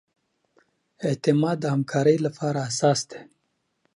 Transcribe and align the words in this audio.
اعتماد 1.07 1.57
د 1.61 1.65
همکارۍ 1.75 2.17
لپاره 2.25 2.59
اساس 2.69 2.99
دی. 3.09 3.21